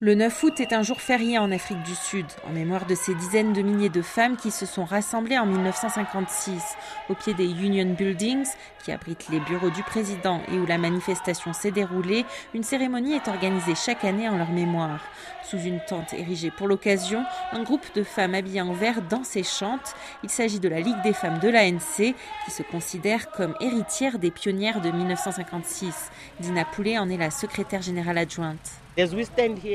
[0.00, 3.14] Le 9 août est un jour férié en Afrique du Sud, en mémoire de ces
[3.14, 6.76] dizaines de milliers de femmes qui se sont rassemblées en 1956
[7.08, 8.46] au pied des Union Buildings,
[8.84, 12.26] qui abritent les bureaux du président et où la manifestation s'est déroulée.
[12.52, 15.00] Une cérémonie est organisée chaque année en leur mémoire.
[15.42, 19.44] Sous une tente érigée pour l'occasion, un groupe de femmes habillées en vert danse et
[19.44, 19.94] chante.
[20.22, 24.30] Il s'agit de la Ligue des femmes de l'ANC, qui se considère comme héritière des
[24.30, 26.10] pionnières de 1956.
[26.40, 28.82] Dina Poulet en est la secrétaire générale adjointe.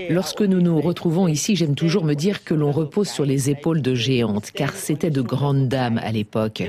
[0.09, 3.81] Lorsque nous nous retrouvons ici, j'aime toujours me dire que l'on repose sur les épaules
[3.81, 6.63] de géantes, car c'était de grandes dames à l'époque.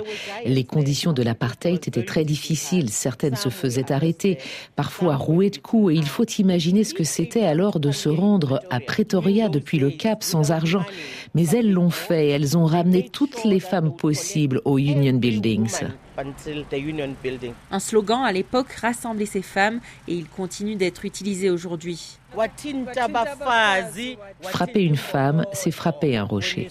[0.44, 4.38] Les conditions de l'apartheid étaient très difficiles, certaines se faisaient arrêter,
[4.76, 8.60] parfois rouées de coups, et il faut imaginer ce que c'était alors de se rendre
[8.70, 10.84] à Pretoria depuis le Cap sans argent.
[11.34, 15.84] Mais elles l'ont fait, elles ont ramené toutes les femmes possibles aux Union Buildings.
[17.70, 22.18] Un slogan à l'époque rassemblait ces femmes et il continue d'être utilisé aujourd'hui.
[24.42, 26.68] Frapper une femme, c'est frapper un rocher.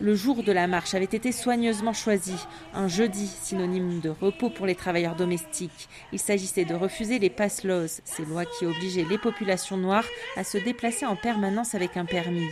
[0.00, 2.34] Le jour de la marche avait été soigneusement choisi,
[2.74, 5.88] un jeudi, synonyme de repos pour les travailleurs domestiques.
[6.12, 10.04] Il s'agissait de refuser les pass laws, ces lois qui obligeaient les populations noires
[10.36, 12.50] à se déplacer en permanence avec un permis.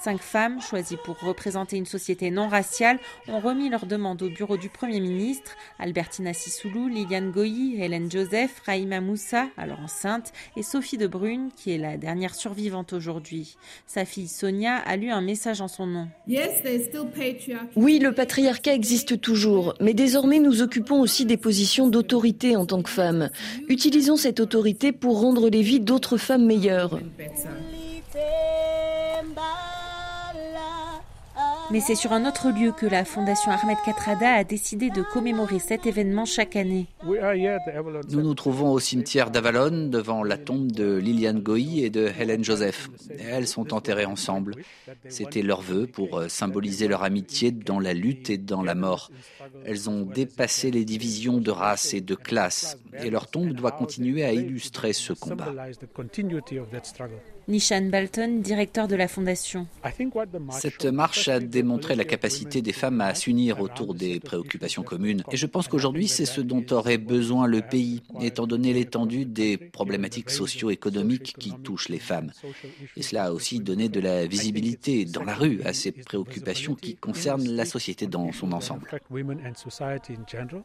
[0.00, 4.56] Cinq femmes, choisies pour représenter une société non raciale, ont remis leur demande au bureau
[4.56, 5.52] du Premier ministre.
[5.78, 11.72] Albertina Sissoulou, Liliane Goyi, Hélène Joseph, Raïma Moussa, alors enceinte, et Sophie de Brune, qui
[11.72, 13.56] est la dernière survivante aujourd'hui.
[13.86, 16.08] Sa fille Sonia a lu un message en son nom.
[17.76, 22.82] Oui, le patriarcat existe toujours, mais désormais nous occupons aussi des positions d'autorité en tant
[22.82, 23.30] que femmes.
[23.68, 27.00] Utilisons cette autorité pour rendre les vies d'autres femmes meilleures.
[31.72, 35.58] Mais c'est sur un autre lieu que la Fondation Ahmed Katrada a décidé de commémorer
[35.58, 36.86] cet événement chaque année.
[37.04, 42.44] Nous nous trouvons au cimetière d'Avalon devant la tombe de Liliane Goyi et de Hélène
[42.44, 42.88] Joseph.
[43.18, 44.54] Elles sont enterrées ensemble.
[45.08, 49.10] C'était leur vœu pour euh, symboliser leur amitié dans la lutte et dans la mort.
[49.64, 54.24] Elles ont dépassé les divisions de race et de classe et leur tombe doit continuer
[54.24, 55.52] à illustrer ce combat.
[57.48, 59.68] Nishan Balton, directeur de la Fondation.
[60.50, 65.22] Cette marche a démontré la capacité des femmes à s'unir autour des préoccupations communes.
[65.30, 69.58] Et je pense qu'aujourd'hui, c'est ce dont aurait besoin le pays, étant donné l'étendue des
[69.58, 72.32] problématiques socio-économiques qui touchent les femmes.
[72.96, 76.96] Et cela a aussi donné de la visibilité dans la rue à ces préoccupations qui
[76.96, 78.90] concernent la société dans son ensemble.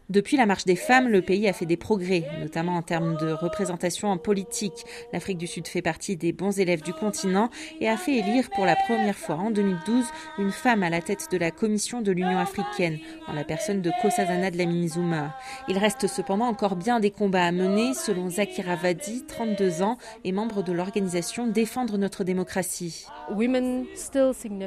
[0.10, 3.32] Depuis la marche des femmes, le pays a fait des progrès, notamment en termes de
[3.32, 4.84] représentation en politique.
[5.14, 7.50] L'Afrique du Sud fait partie des bons élèves du continent
[7.82, 10.06] et a fait élire pour la première fois en 2012
[10.38, 13.92] une femme à la tête de la commission de l'Union africaine, en la personne de
[14.02, 15.36] Kosazana Dlamini Zuma.
[15.68, 20.32] Il reste cependant encore bien des combats à mener, selon Zakira Vadi, 32 ans, et
[20.32, 23.06] membre de l'organisation Défendre notre démocratie.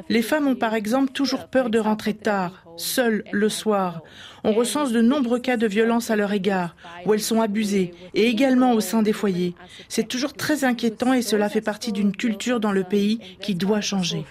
[0.09, 4.01] Les femmes ont par exemple toujours peur de rentrer tard, seules le soir.
[4.43, 6.75] On recense de nombreux cas de violence à leur égard,
[7.05, 9.55] où elles sont abusées, et également au sein des foyers.
[9.89, 13.81] C'est toujours très inquiétant et cela fait partie d'une culture dans le pays qui doit
[13.81, 14.25] changer.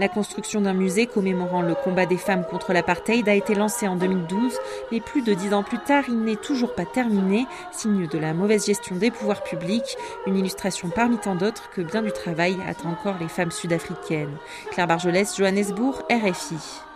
[0.00, 3.96] La construction d'un musée commémorant le combat des femmes contre l'apartheid a été lancée en
[3.96, 4.58] 2012,
[4.90, 8.32] mais plus de dix ans plus tard, il n'est toujours pas terminé, signe de la
[8.32, 12.88] mauvaise gestion des pouvoirs publics, une illustration parmi tant d'autres que bien du travail attend
[12.88, 14.38] encore les femmes sud-africaines.
[14.70, 16.89] Claire Bargelès, Johannesburg, RFI.